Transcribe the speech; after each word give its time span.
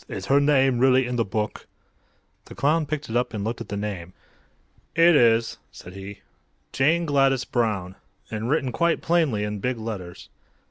Is 0.07 0.25
her 0.25 0.39
name 0.39 0.79
really 0.79 1.05
in 1.05 1.15
the 1.17 1.23
book?" 1.23 1.67
The 2.45 2.55
clown 2.55 2.87
picked 2.87 3.07
it 3.07 3.15
up 3.15 3.35
and 3.35 3.43
looked 3.43 3.61
at 3.61 3.69
the 3.69 3.77
name. 3.77 4.13
"It 4.95 5.15
is," 5.15 5.59
said 5.71 5.93
he. 5.93 6.21
"'Jane 6.73 7.05
Gladys 7.05 7.45
Brown;' 7.45 7.93
and 8.31 8.49
written 8.49 8.71
quite 8.71 9.01
plainly 9.03 9.43
in 9.43 9.59
big 9.59 9.77
letters." 9.77 10.29